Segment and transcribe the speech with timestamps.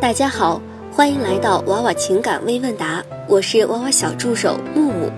[0.00, 5.10] 大家好，欢迎来到娃娃情感微问答，我是娃娃小助手木木。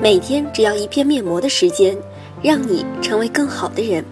[0.00, 1.94] 每天只要一片面膜的时间，
[2.42, 4.02] 让你成为更好的人，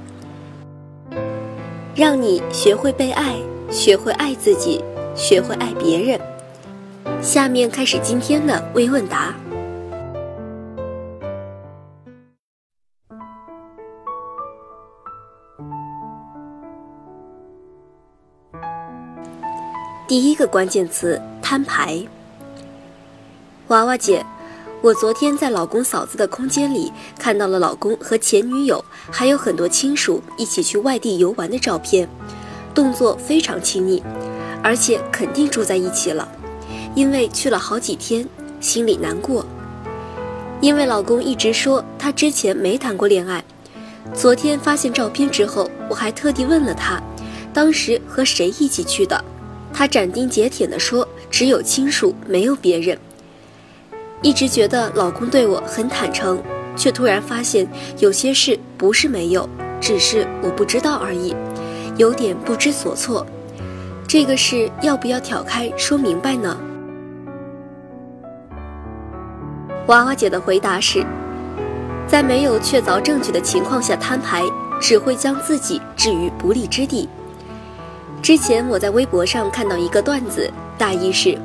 [1.95, 3.35] 让你学会被爱，
[3.71, 6.21] 学会爱自己，学会爱别人。
[7.23, 9.35] 下面开始今天的微问答。
[20.13, 21.99] 第一个关键词：摊牌。
[23.69, 24.23] 娃娃姐，
[24.83, 32.07] 我昨天在老公嫂子的空间里看到了老公和前女友还有很多亲属一起去外地游玩的照片，
[32.75, 34.03] 动作非常亲密，
[34.63, 36.29] 而且肯定住在一起了。
[36.95, 38.29] 因为去了好几天，
[38.61, 39.47] 心里难过。
[40.61, 43.43] 因为老公一直说他之前没谈过恋爱，
[44.13, 47.03] 昨天发现照片之后，我还特地问了他，
[47.55, 49.25] 当时和谁一起去的。
[49.73, 52.97] 她斩钉截铁地说：“只有亲属，没有别人。”
[54.23, 56.41] 一直觉得老公对我很坦诚，
[56.77, 57.67] 却突然发现
[57.99, 59.49] 有些事不是没有，
[59.81, 61.35] 只是我不知道而已，
[61.97, 63.27] 有点不知所措。
[64.07, 66.57] 这个事要不要挑开说明白呢？
[69.89, 71.05] 娃娃姐的回答是：
[72.07, 74.45] 在没有确凿证据的情况下摊牌，
[74.81, 77.09] 只会将自己置于不利之地。
[78.23, 81.37] 之前我在微博上看到一个段子，大意是：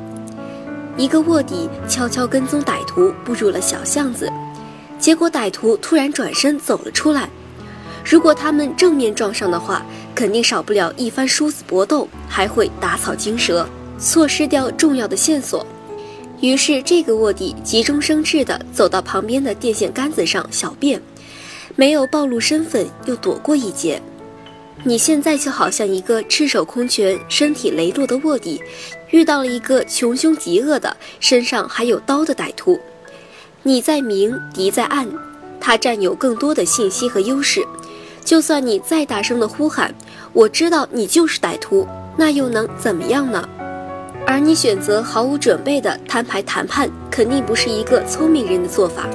[0.96, 4.32] 一个卧底悄悄跟踪歹徒步入了小巷子，
[4.96, 7.28] 结果歹徒突然转身走了出来。
[8.04, 9.84] 如果他们正面撞上的话，
[10.14, 13.68] 肯定少不了一番殊死搏斗，还会打草惊蛇，
[13.98, 15.66] 错失掉重要的线索。
[16.40, 21.02] 于是这个卧底急中生智地走到旁边的电线杆子上小便，
[21.74, 24.00] 没有暴露身份，又躲过一劫。
[24.84, 28.62] 你现在就好像一个赤手空拳、身体羸弱的卧底，
[29.10, 32.78] 遇到了一个穷凶极恶的、身上还有刀的歹徒。
[33.64, 35.06] 你在明，敌在暗，
[35.60, 37.66] 他占有更多的信息和优势。
[38.24, 39.92] 就算你再大声的呼喊
[40.32, 41.86] “我知道你就是歹徒”，
[42.16, 43.46] 那又能怎么样呢？
[44.26, 49.08] 而你选择毫无准备的摊牌谈判，肯定不是一个聪明人的做法。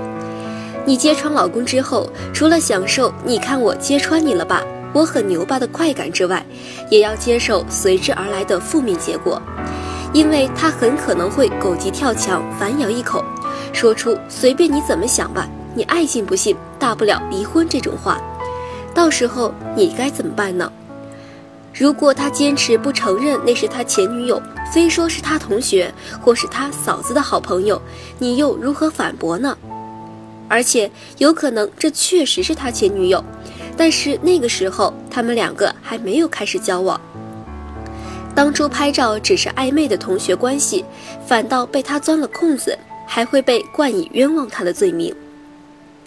[0.85, 4.61] 你揭穿老公之后，除了享受“你看我揭穿你了吧”。
[4.93, 6.45] 我很牛吧的快感之外，
[6.89, 9.41] 也要接受随之而来的负面结果，
[10.13, 13.23] 因为他很可能会狗急跳墙，反咬一口，
[13.73, 18.21] 说出“随便你怎么想吧，你爱信不信，大不了离婚”这种话。
[18.93, 20.71] 到时候你该怎么办呢？
[21.73, 24.39] 如果他坚持不承认那是他前女友，
[24.71, 27.81] 非说是他同学或是他嫂子的好朋友，
[28.19, 29.57] 你又如何反驳呢？
[30.47, 33.23] 而且有可能这确实是他前女友。
[33.75, 36.99] 但是那个时候，他们两个还没有开始交往。
[38.35, 40.83] 当初拍照只是暧昧的同学关系，
[41.27, 45.13] 反倒被他钻了空子，还会被冠以冤枉他的罪名。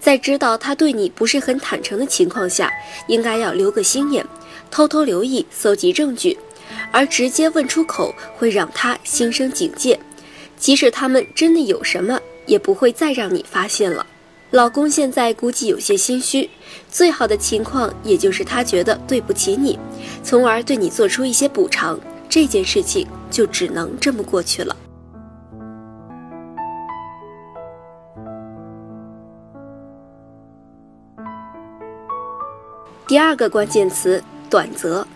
[0.01, 2.73] 在知道他对你不是很坦诚的情况下，
[3.09, 4.25] 应该要留个心眼，
[4.71, 6.37] 偷偷留意、搜集证据，
[6.93, 9.99] 而直接问出口会让他心生警戒。
[10.57, 14.07] 即使他们真的有什么，也不会再让你发现了。
[14.53, 16.49] 老公现在估计有些心虚，
[16.89, 19.79] 最好的情况也就是他觉得对不起你，
[20.23, 21.99] 从而对你做出一些补偿，
[22.29, 24.75] 这件事情就只能这么过去了。
[33.09, 35.07] 第二个关键词：短则。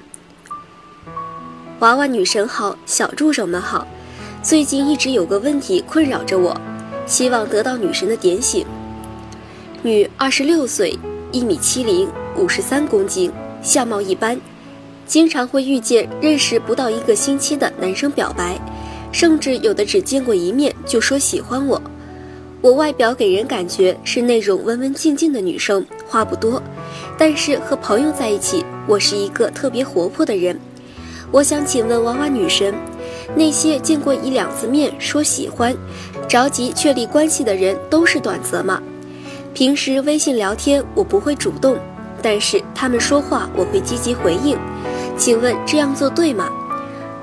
[1.78, 3.86] 娃娃女神好，小助手们好，
[4.42, 6.54] 最近一直有个问题困扰着我，
[7.06, 8.66] 希望得到女神的点醒。
[9.82, 10.94] 女，二十六岁，
[11.32, 13.32] 一米七零，五十三公斤，
[13.62, 14.38] 相貌一般，
[15.06, 18.60] 经常会遇见认识不到一个星期的男生表白，
[19.10, 21.80] 甚至有的只见过一面就说喜欢我。
[22.60, 26.62] 我外表给人感觉是那种文文静静的女生，话不多，
[27.16, 30.60] 但是和朋友在一起，我是一个特别活泼的人。
[31.30, 32.74] 我想请问娃娃女神，
[33.34, 35.74] 那些见过一两次面说喜欢，
[36.28, 38.82] 着急确立关系的人都是短则吗？
[39.52, 41.76] 平时微信聊天我不会主动，
[42.22, 44.56] 但是他们说话我会积极回应，
[45.16, 46.48] 请问这样做对吗？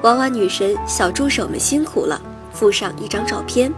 [0.04, 2.22] 娃娃女神小助手们辛苦了，
[2.52, 3.74] 附上一张照片。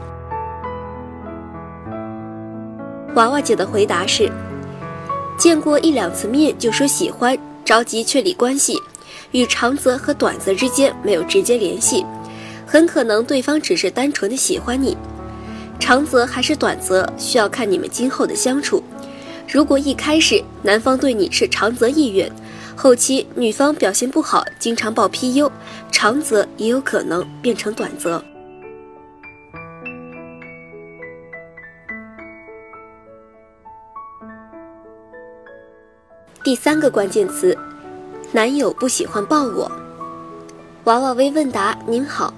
[3.16, 4.32] 娃娃姐的回答是：
[5.38, 8.82] 见过一两次面就说喜欢，着急确立关系，
[9.32, 12.04] 与长则和短则之间没有直接联系，
[12.66, 14.98] 很可能对方只是单纯的喜欢你。
[15.80, 18.84] 长则还是短则，需要看你们今后的相处。
[19.52, 22.32] 如果一开始男方对你是长则意愿，
[22.76, 25.50] 后期女方表现不好，经常报 PU，
[25.92, 28.24] 长则也有可能变成短则。
[36.44, 37.58] 第三个关键词，
[38.32, 39.72] 男友不喜欢抱我。
[40.84, 42.34] 娃娃微问答：您好，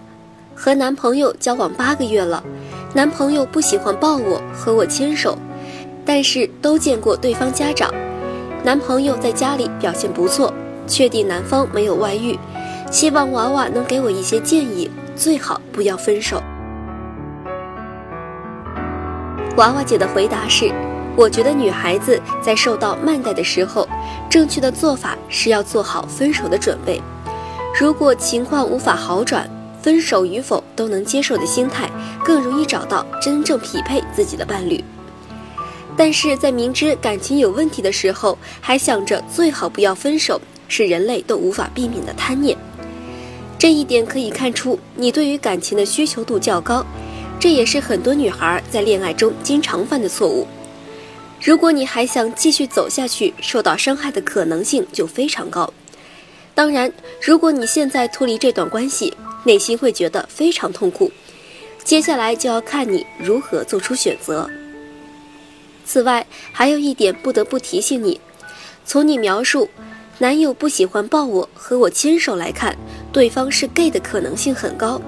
[0.56, 2.44] 和男朋友交往八个月了，
[2.94, 5.38] 男朋友不喜欢抱我和我牵手，
[6.06, 7.90] 但是都见过对方家长，
[8.64, 10.54] 男朋友在家里表现不错，
[10.86, 12.38] 确定男方没有外遇，
[12.92, 16.44] 希望娃娃能给我一些建议，最好不要分手。
[19.56, 20.72] 娃娃姐的回答是。
[21.18, 23.86] 我觉得女孩子在受到慢待的时候，
[24.30, 27.02] 正确的做法是要做好分手的准备。
[27.78, 29.46] 如果情况无法好转，
[29.81, 31.89] 分手与否都能接受的心态，
[32.24, 34.83] 更容易找到真正匹配自己的伴侣。
[35.98, 42.57] 但是在明知感情有问题的时候，还想着最好不要分手，是人类都无法避免的贪念。
[43.60, 46.86] 这一点可以看出你对于感情的需求度较高，
[47.39, 50.48] 这也是很多女孩在恋爱中经常犯的错误。
[51.44, 55.72] 如果你还想继续走下去，受到伤害的可能性就非常高。
[56.54, 56.92] 当然，
[57.22, 59.13] 如果你现在脱离这段关系，
[59.44, 61.12] 内心会觉得非常痛苦。
[61.84, 64.50] 接下来就要看你如何做出选择。
[65.86, 68.20] 此外，还有一点不得不提醒你：
[68.86, 69.68] 从你描述
[70.20, 72.78] 男友不喜欢抱我和我牵手来看，
[73.12, 75.02] 对方是 gay 的可能性很高。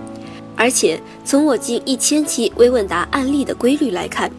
[0.55, 4.31] 而且，从我近一千期微问答案例的规律来看。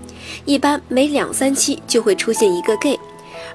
[0.46, 2.98] 一般每两三期就会出现一个 gay，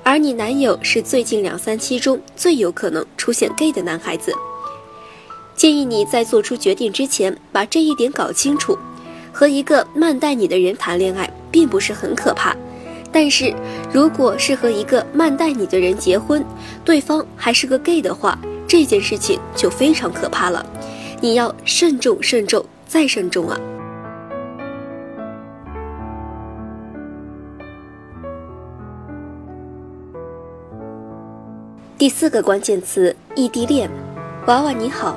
[0.03, 4.33] 而你男友是最近两三期中最有可能出现 gay 的男孩子。
[5.59, 8.79] 建议你在做出决定之前把这一点搞清楚。
[9.33, 12.55] 和一个慢待你的人谈恋爱并不是很可怕，
[13.11, 13.53] 但是
[13.91, 16.41] 如果是和一个慢待你的人结婚，
[16.85, 20.65] 对方还是个 gay 的话，这件事情就非常可怕了。
[21.19, 23.59] 你要慎重、慎重再慎重啊！
[31.97, 33.89] 第四个关键词：异地恋。
[34.47, 35.15] 娃娃你好，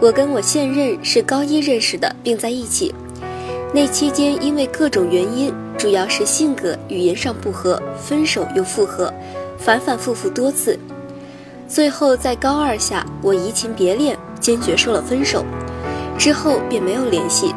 [0.00, 2.94] 我跟我现任是高一认识的，并在一起。
[3.72, 9.12] 那期间因为各种原因，主要是性格、语言上不合，分手又复合，
[9.58, 10.78] 反反复复多次。
[11.66, 15.44] 最后在高二下，我移情别恋，坚决说了分手，
[16.18, 17.54] 之后便没有联系。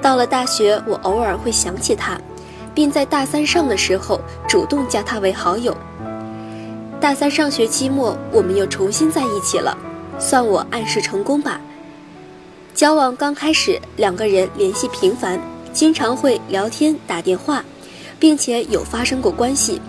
[0.00, 2.18] 到了大学，我偶尔会想起他，
[2.74, 5.76] 并在大三上的时候主动加他为好友。
[7.00, 9.76] 大三上学期末，我们又重新在一起了，
[10.18, 11.60] 算我暗示成功吧。
[12.74, 15.40] 交往刚开始，两个人联系频繁，
[15.72, 17.64] 经常会聊天打电话，
[18.18, 19.80] 并且有发生过关系。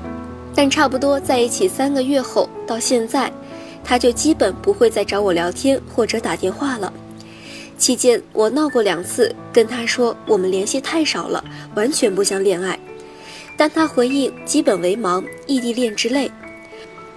[0.55, 3.31] 但差不多在一起三个月后，到现在，
[3.83, 6.91] 他就基本不会再找我聊天或者打电话了。
[7.77, 11.43] 期间我闹过两次，跟他说我们联系太少了，
[11.75, 12.77] 完全不像恋爱。
[13.57, 16.31] 但他回应基本为忙，异地恋之类。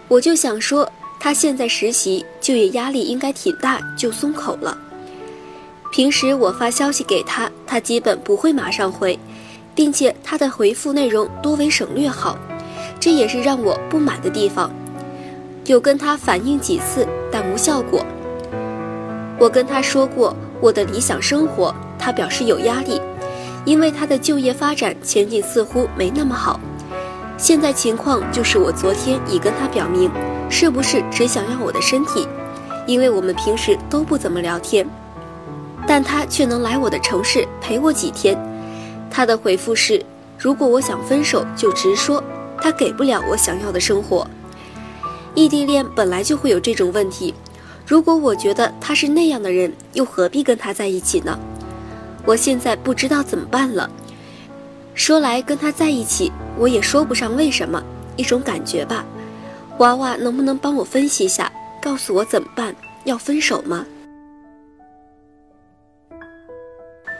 [0.08, 4.76] 我就想说，他现在实习，就业压力应该挺大，就松口了。
[5.90, 9.18] 平时我发消息给他，他基本不会马上回，
[9.74, 12.36] 并且他的回复内容多为省略号，
[13.00, 14.70] 这也是让我不满的地方。
[15.64, 18.04] 有跟他反映几次，但无效果。
[19.38, 23.00] 我跟他说过我的理想生活，他表示有压力，
[23.64, 26.60] 因为他的就业发展前景似乎没那么好。
[27.38, 30.10] 现在情况就是，我昨天已跟他表明，
[30.48, 32.26] 是不是只想要我的身体，
[32.86, 34.86] 因为我们平时都不怎么聊天，
[35.86, 38.38] 但他却能来我的城市陪我几天。
[39.10, 40.04] 他的回复是，
[40.38, 42.22] 如果我想分手就直说，
[42.60, 44.26] 他给不了我想要的生活。
[45.34, 47.34] 异地恋本来就会有这种问题，
[47.86, 51.38] 如果我觉得他是那样的人，又何必跟他在一起呢？
[52.24, 53.90] 我现在不知道怎么办了。
[54.94, 56.32] 说来跟他在一起。
[56.58, 57.82] 我也说不上为什么，
[58.16, 59.04] 一种感觉吧。
[59.78, 61.52] 娃娃能不能帮我分析一下，
[61.82, 62.74] 告诉我怎么办？
[63.04, 63.84] 要分手吗？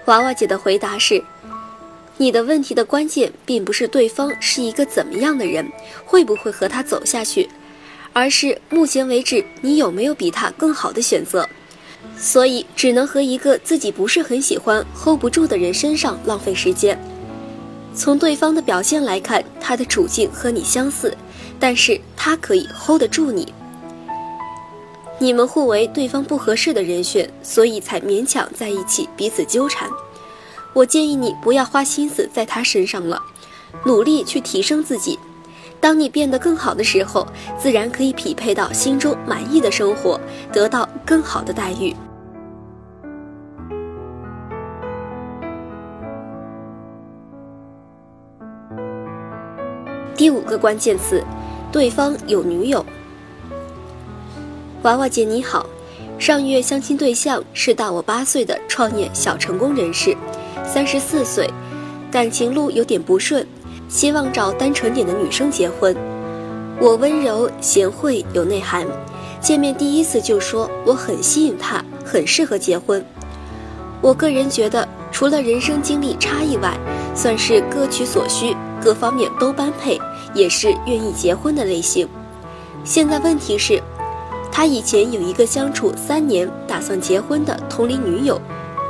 [0.06, 1.22] 娃娃姐的回答是：
[2.16, 5.70] 你的问题的关键并不是对方是一个怎么样的人，
[6.06, 7.46] 会不会和他走下去，
[8.14, 11.46] 而是目前为止你有没有比他更好的选择。
[12.16, 16.98] 所以只能和一个自己不是很喜欢、hold 不住的人身上浪费时间。
[17.94, 21.14] 从对方的表现来看，他的处境和你相似，
[21.58, 23.52] 但是他可以 hold 得住你。
[25.18, 29.88] 你们互为对方不合适的人选，所以才勉强在一起，彼此纠缠。
[30.74, 33.22] 我建议你不要花心思在他身上了，
[33.84, 35.18] 努力去提升自己。
[35.80, 37.26] 当你变得更好的时候，
[37.58, 40.20] 自然可以匹配到心中满意的生活，
[40.52, 41.96] 得到更好的待遇。
[50.16, 51.22] 第五个关键词，
[51.70, 52.84] 对方有女友。
[54.82, 55.66] 娃娃姐你好，
[56.18, 60.16] 上月相亲对象是大我八岁的创业小成功人士，
[60.64, 61.50] 三十四岁，
[62.10, 63.46] 感情路有点不顺，
[63.90, 65.94] 希望找单纯点的女生结婚。
[66.80, 68.86] 我温柔贤惠有内涵，
[69.38, 73.04] 见面第一次就说我很吸引他，很适合结婚。
[74.00, 76.74] 我个人觉得，除了人生经历差异外，
[77.14, 78.56] 算是各取所需。
[78.78, 79.98] 各方面都般配，
[80.36, 82.06] 也是愿意结婚的类型。
[82.84, 83.82] 现在问题是，
[84.52, 88.40] 他以前有一个相处三年、打算结婚的同龄女友，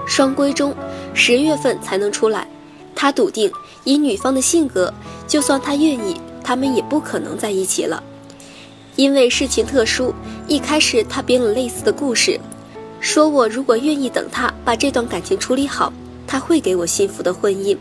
[0.06, 0.74] 双规中
[1.14, 2.46] 十月份才能出来。
[2.94, 3.50] 他笃定，
[3.84, 4.92] 以女方的性格，
[5.26, 8.02] 就算他愿意，他们也不可能在一起了。
[8.96, 10.14] 因为事情特殊，
[10.48, 12.40] 一开始他编了类似的故事，
[12.98, 15.92] 说我如果愿意等他把这段感情处理好，
[16.26, 17.76] 他会给我幸福的婚姻。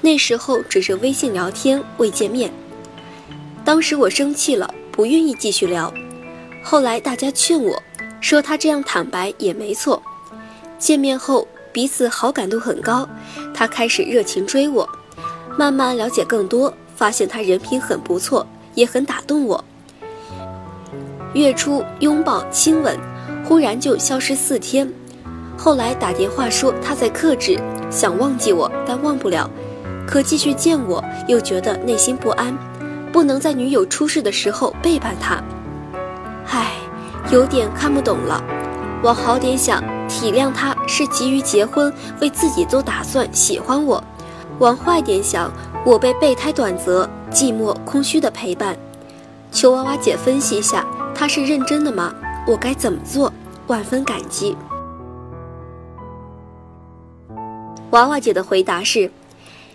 [0.00, 2.52] 那时候只是微信聊天，未见面。
[3.68, 5.92] 当时我生气了，不愿意继续聊。
[6.64, 7.82] 后来大家劝我，
[8.18, 10.02] 说他这样坦白也没错。
[10.78, 13.06] 见面后彼此好感度很高，
[13.52, 14.88] 他开始热情追我，
[15.58, 19.62] 慢慢了解更多，发现他人品很不错，也很打动我。
[21.34, 22.98] 月初拥抱亲吻，
[23.44, 24.90] 忽然就消失四天。
[25.58, 27.60] 后来打电话说他在克制，
[27.90, 29.50] 想忘记我，但忘不了。
[30.06, 32.56] 可继续见我，又觉得内心不安，
[33.12, 35.42] 不能在女友出事的时候背叛他。
[36.46, 36.72] 唉，
[37.30, 38.42] 有点看不懂了。
[39.02, 44.02] 往好点想，体谅他是急于结婚，为自己做打算，喜欢我；
[44.58, 45.50] 往坏点想，
[45.84, 48.76] 我被备胎短则，寂寞空虚的陪伴。
[49.52, 50.84] 求娃娃姐分析一下，
[51.14, 52.12] 他是认真的吗？
[52.46, 53.32] 我该怎么做？
[53.66, 54.56] 万分感激。
[57.90, 59.10] 娃娃姐的回答是。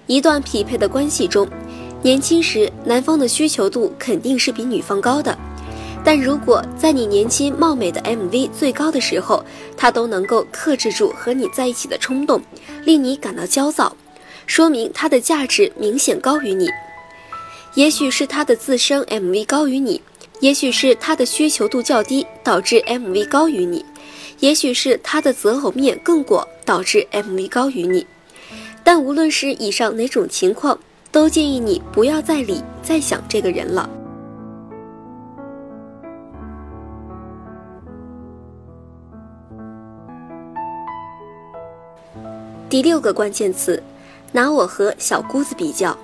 [0.05, 1.47] 一段匹配的关系中，
[2.03, 5.37] 年轻时男方的需求度肯定是比女方高的，
[6.03, 9.41] 但如果在你年轻貌美的 MV 最高的时候，
[9.77, 12.41] 他都能够克制住和你在一起的冲动，
[12.83, 13.95] 令你感到焦躁，
[14.45, 16.69] 说明他的价值明显高于你。
[17.75, 20.01] 也许是他的自身 MV 高于你，
[20.41, 23.85] 也许是他的需求度较低导致 MV 高于你，
[24.39, 28.05] 也许是他的择偶面更广导致 MV 高于你。
[28.83, 30.77] 但无论是以上哪种情况，
[31.13, 33.87] 都建议你不要再理、再想这个人了。
[42.67, 43.81] 第六个关键词，
[44.31, 45.95] 拿我和小姑子比较。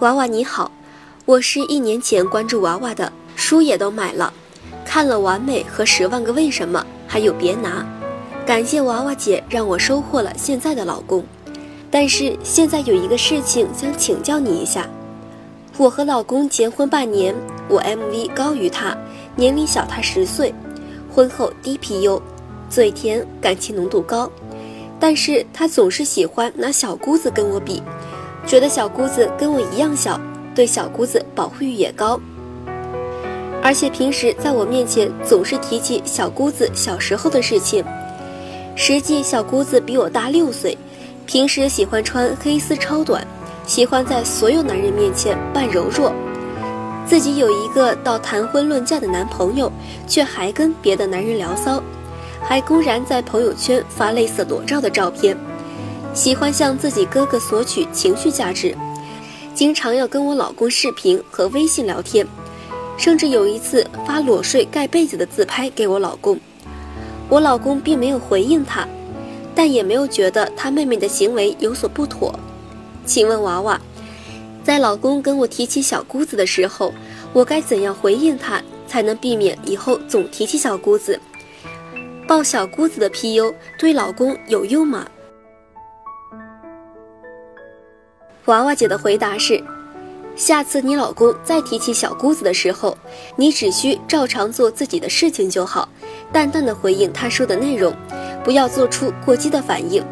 [0.00, 0.70] 娃娃你好，
[1.24, 4.30] 我是一年前关注娃娃的，书也都买了，
[4.84, 7.86] 看了《完美》和《十万个为什么》，还有《别拿》。
[8.46, 11.24] 感谢娃娃姐让我收获了现在的老公，
[11.90, 14.86] 但是现在有一个事情想请教你一下。
[15.76, 17.34] 我和老公结婚半年，
[17.68, 18.96] 我 MV 高于他，
[19.36, 20.52] 年龄小他十岁，
[21.14, 22.20] 婚后低 PU，
[22.68, 24.30] 嘴甜，感情浓度高，
[24.98, 27.80] 但是他总是喜欢拿小姑子跟我比，
[28.46, 30.20] 觉得小姑子跟我一样小，
[30.54, 32.20] 对小姑子保护欲也高，
[33.62, 37.84] 而且平时在我面前总是提起小姑子小时候的事情。
[38.74, 40.76] 实际小姑子比我大六岁，
[41.28, 43.22] 平时喜欢穿黑丝超短，
[43.66, 46.10] 喜欢在所有男人面前扮柔弱。
[47.06, 49.70] 自己有一个到谈婚论嫁的男朋友，
[50.06, 51.82] 却还跟别的男人聊骚，
[52.40, 55.36] 还公然在朋友圈发类似裸照的照片，
[56.14, 58.74] 喜欢向自己哥哥索取情绪价值，
[59.52, 62.26] 经常要跟我老公视频和微信聊天，
[62.96, 66.40] 甚至有一次发裸睡盖被子的自拍给我老公。
[67.28, 68.88] 我老公并没有回应他，
[69.58, 72.32] 但也没有觉得他妹妹的行为有所不妥。
[73.04, 73.80] 请问娃娃，
[74.62, 76.94] 在老公跟我提起小姑子的时候，
[77.32, 81.18] 我该怎样回应他，才能避免以后总提起小姑子？
[82.28, 85.04] 抱小姑子的 PU 对老公有用吗？
[88.44, 89.60] 娃娃姐的回答是：
[90.36, 92.96] 下次你老公再提起小姑子的时候，
[93.34, 95.88] 你只需照常做自己的事情就好。
[96.30, 97.92] 淡淡的回应他说的内容，
[98.44, 100.04] 不要做出过激的反应。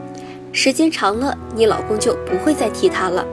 [0.53, 3.25] 时间长了，你老公就不会再提他了。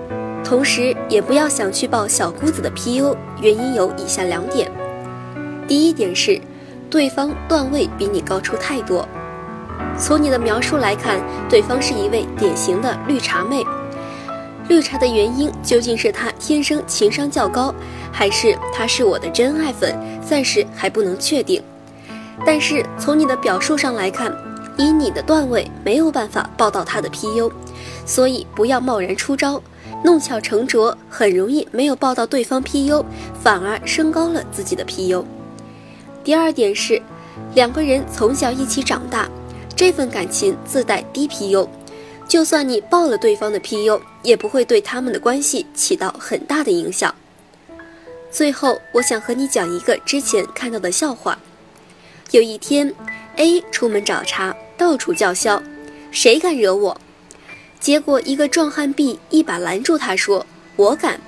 [0.44, 4.70] 同时，也不要想去抱小姑子的 PU，原因有以下两点：
[5.68, 6.40] 第一点是，
[6.90, 9.08] 对方段位比你高出太多。
[9.98, 11.20] 从你的描述来看，
[11.50, 13.64] 对方是一位典型的绿茶妹。
[14.68, 17.74] 绿茶的原因究竟是她天生情商较高，
[18.12, 21.62] 还是她是我的真爱粉，暂时还不能确定。
[22.46, 24.34] 但是从你的表述上来看，
[24.78, 27.52] 以你的段位没有办法报到他的 PU，
[28.06, 29.62] 所以不要贸然出招，
[30.04, 33.04] 弄巧成拙，很容易没有报到对方 PU，
[33.42, 35.24] 反而升高了自己的 PU。
[36.24, 37.02] 第二点是，
[37.54, 39.30] 两个人从小一起长大，
[39.76, 41.68] 这份感情自带低 PU，
[42.28, 47.14] 就算你报了对方的 PU，也不会对他们的关系起到很大的影响。
[48.32, 51.38] 最后，我想和你讲一个之前看到的笑话。
[52.32, 52.92] 有一天
[53.38, 55.62] ，A 出门找茬，到处叫嚣
[56.12, 57.00] ：“谁敢惹我？”
[57.80, 60.46] 结果一个壮汉 B 一把拦住他，说
[60.78, 61.20] ：“我敢。”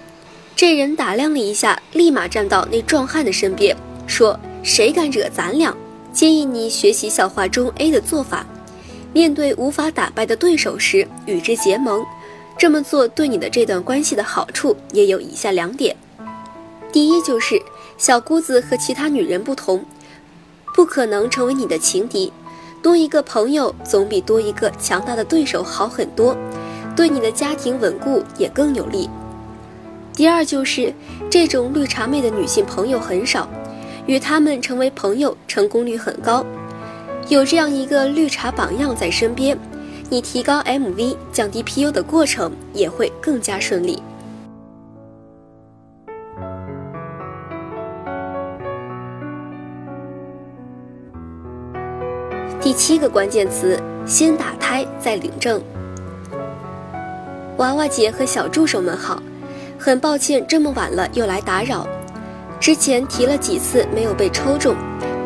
[0.55, 3.75] 这人打量了一下，立马站到那壮汉的身边，
[4.07, 5.75] 说：“谁敢惹咱俩？
[6.13, 8.45] 建议你学习笑话中 A 的做法，
[9.11, 12.05] 面对无法打败的对手时，与之结盟。
[12.57, 15.93] 这么做对你的这段关系的好处也有以下两点：
[16.93, 17.61] 第一，就是
[17.97, 19.83] 小姑子和其他女人不同。”
[20.75, 22.33] 不可能成为你的情敌，
[22.83, 26.35] 多一个朋友总比多一个强大的对手好很多，
[26.97, 29.09] 对你的家庭稳固也更有利。
[30.13, 30.93] 第二就是
[31.29, 33.47] 这种绿茶妹的女性朋友很少，
[34.05, 36.45] 与她们成为朋友成功率很高。
[37.29, 39.57] 有这样一个绿茶榜样在身边，
[40.09, 44.03] 你提高 MV、降低 PU 的过程也会更加顺利。
[52.65, 55.61] 第七个关键词：先打胎再领证。
[57.57, 59.21] 娃娃姐和小助手们好，
[59.77, 61.87] 很抱歉这么晚了又来打扰。
[62.59, 64.75] 之前提了几次没有被抽中，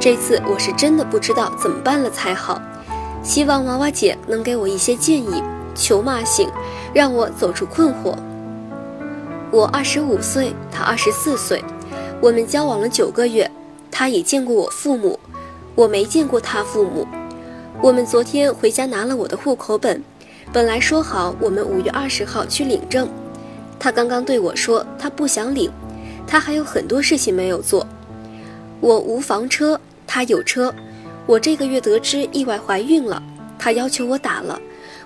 [0.01, 2.61] 这次我是真的不知道怎么办了才好。
[3.23, 5.41] 希望娃娃姐能给我一些建议，
[5.73, 6.49] 求骂醒，
[6.93, 8.17] 让我走出困惑。
[9.49, 11.63] 我二十五岁，他二十四岁，
[12.19, 13.49] 我们交往了九个月，
[13.89, 15.17] 他也见过我父母，
[15.75, 17.07] 我没见过他父母。
[17.81, 20.03] 我们昨天回家拿了我的户口本，
[20.51, 23.07] 本来说好我们五月二十号去领证，
[23.79, 25.71] 他刚刚对我说他不想领，
[26.27, 27.87] 他还有很多事情没有做。
[28.81, 30.73] 我无房车，他有车。
[31.25, 33.23] 我这个月得知意外怀孕了，
[33.57, 34.59] 他要求我打了，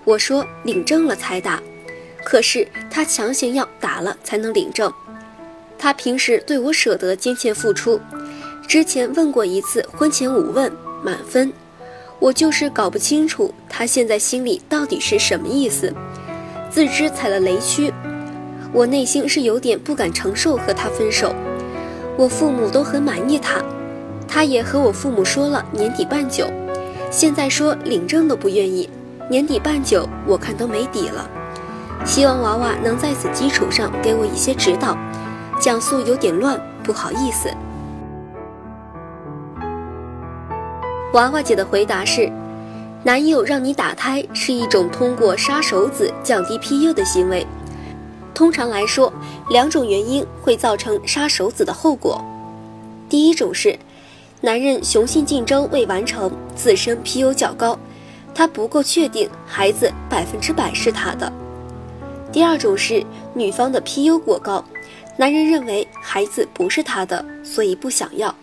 [0.03, 1.61] 我说领证了才打，
[2.25, 4.91] 可是他强行要打了才能领证。
[5.77, 8.01] 他平时对我舍得金钱付出，
[8.67, 10.71] 之前问过一次婚前五问，
[11.03, 11.53] 满分。
[12.23, 15.93] 我就是搞不清楚他现在心里到底是什么意思，
[16.69, 17.93] 自知踩了雷区，
[18.71, 21.35] 我内心是有点不敢承受和他分手。
[22.15, 23.61] 我父母都很满意他，
[24.25, 26.49] 他也和我父母说了年底办酒，
[27.11, 28.89] 现在说领证都不愿意，
[29.29, 31.29] 年底办酒我看都没底了。
[32.05, 34.97] 希望娃娃能在此基础上给我一些指导，
[35.59, 37.49] 讲述有点乱，不好意思。
[41.13, 42.27] 娃娃姐的回答是：
[43.03, 47.45] 男友让你打胎是一种通过杀手子降低 PU 的行为。
[48.33, 49.13] 通常来说，
[49.51, 52.19] 两种原因会造成杀手子的后果。
[53.07, 53.77] 第一种是，
[54.41, 57.77] 男人雄性竞争未完成，自身 PU 较高，
[58.33, 61.31] 他不够确定孩子百分之百是他的。
[62.31, 64.65] 第二种是，女方的 PU 过高，
[65.15, 68.33] 男人认为孩子不是他的，所以不想要。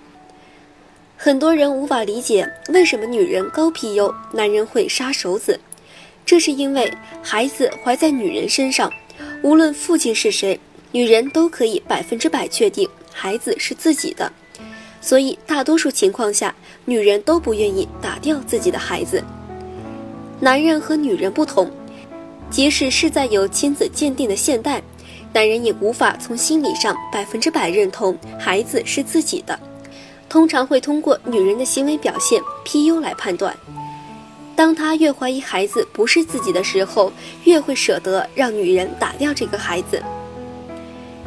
[1.23, 5.61] 很多人无法理解为什么女人高 PU，男人会杀手子，
[6.25, 8.91] 这是因为孩子怀在女人身上，
[9.43, 10.59] 无论父亲是谁，
[10.93, 14.33] 女人都可以百分之百确定孩子是自己的，
[15.03, 16.55] 所以大多数情况下，
[16.87, 19.23] 女人都不愿意打掉自己的孩子。
[20.41, 21.71] 男人和女人不同，
[22.49, 24.83] 即使是在有亲子鉴定的现代，
[25.35, 29.61] 男人也无法从心理上百分之百认同孩子是自己的。
[30.31, 33.55] 通常会通过女人的行为表现 PU 来判断。
[34.55, 37.13] 当他越怀疑孩子不是自己的时候，
[37.45, 40.01] 越会舍得让女人打掉这个孩子。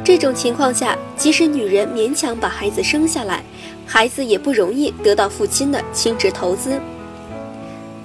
[0.06, 3.44] 这种情况下，即使女人勉强把孩子生下来，
[3.86, 6.80] 孩子也不容易得到父亲的亲职投资。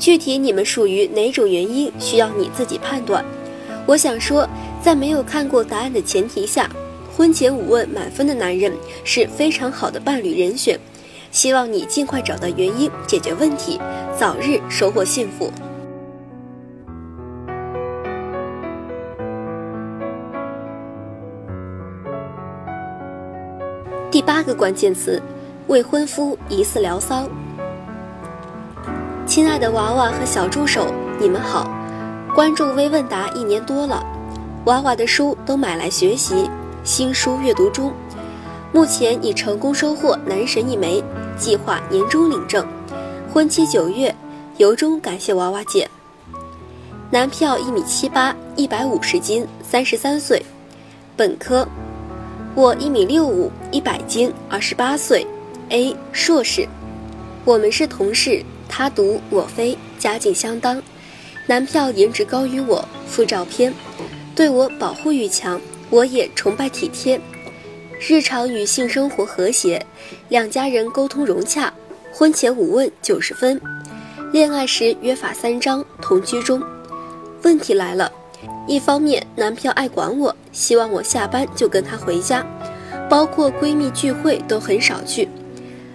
[0.01, 3.25] 具体你们属于哪种原因，需要你自己判断。
[3.87, 4.49] 我想说，
[4.83, 6.69] 在没有看过答案的前提下。
[7.17, 10.79] 婚前五问满分的男人是非常好的伴侣人选，
[11.39, 13.81] 希望你尽快找到原因，解决问题，
[14.19, 15.53] 早日收获幸福。
[24.11, 25.23] 第八个关键词：
[25.69, 27.23] 未婚夫疑似聊骚。
[29.25, 31.71] 亲爱的娃娃和小助手，你们好，
[32.35, 34.05] 关注微问答一年多了。
[34.65, 36.51] 娃娃的书都买来学习，
[36.83, 37.93] 新书阅读中，
[38.73, 41.01] 目前已成功收获男神一枚，
[41.39, 42.67] 计划年终领证，
[43.33, 44.15] 婚期九月，
[44.57, 45.89] 由衷感谢娃娃姐。
[47.11, 50.45] 男票一米七八，一百五十斤，三十三岁，
[51.17, 51.67] 本科。
[52.55, 55.25] 我一米六五，一百斤，二十八岁
[55.69, 56.69] ，A 硕士。
[57.45, 60.83] 我们是同事，他读我非，家境相当。
[61.47, 63.73] 男票颜值高于我，附照片，
[64.35, 67.19] 对我保护欲强，我也崇拜体贴。
[68.01, 69.85] 日常与性生活和谐，
[70.29, 71.73] 两家人沟通融洽。
[72.13, 73.61] 婚前五问九十分，
[74.33, 76.63] 恋爱时约法三章，同居中。
[77.43, 78.11] 问题来了。
[78.69, 82.47] 一方面，男票爱管我，希望我下班就跟他回家，
[83.09, 85.29] 包括闺蜜聚会都很少去。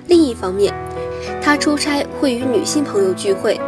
[0.08, 0.74] 另一方面，
[1.42, 3.60] 他出差会与女性朋友聚会，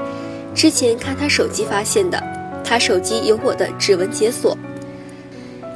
[0.54, 2.22] 之前看他手机发现的，
[2.66, 4.58] 他手机有我的指纹解锁。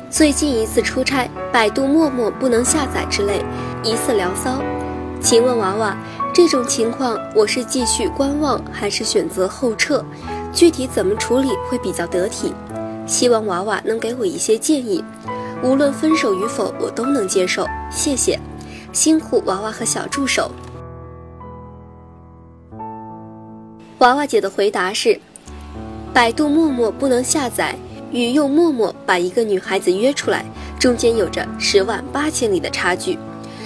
[0.10, 3.46] 最近一次出差，百度陌陌不能下载之类，
[3.84, 4.60] 疑似聊骚。
[5.22, 5.96] 请问娃娃，
[6.34, 10.04] 这种情况我是继续观望还是选择后撤？
[10.52, 12.52] 具体怎么处理会比较得体？
[13.06, 15.04] 希望娃娃能给我一些建议，
[15.62, 17.68] 无论分手与否，我都能接受。
[17.92, 18.40] 谢谢，
[18.92, 20.50] 辛苦娃娃和小助手。
[24.00, 25.20] 娃娃姐的回答是：
[26.12, 27.76] 百度陌陌不能下载，
[28.12, 30.46] 与用陌陌把一个女孩子约出来，
[30.80, 33.18] 中间有着十万八千里的差距，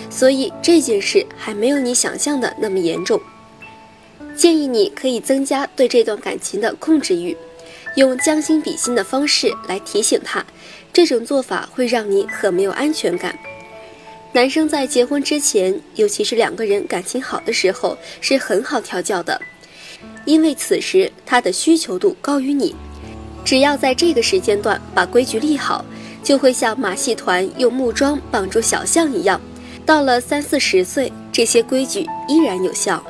[0.09, 3.19] 所以这件事还没有你想象的那么严重。
[4.35, 7.37] 建议你可以增加对这段感情的控制欲。
[7.95, 10.43] 用将心比心的方式来提醒他，
[10.91, 13.37] 这种做法会让你很没有安全感。
[14.31, 19.39] 男生在结婚之前，尤其是两个人感情好的时候，是很好调教的，
[20.25, 22.75] 因为此时他的需求度高于你。
[23.45, 25.83] 只要在这个时间段把规矩立好，
[26.23, 29.39] 就会像马戏团用木桩绑住小象一样，
[29.85, 33.03] 到了三四十岁，这些规矩依然有效。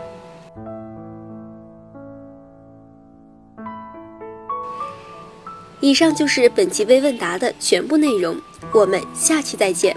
[5.80, 8.36] 以上就是本期微问答的全部内容，
[8.74, 9.96] 我们下期再见。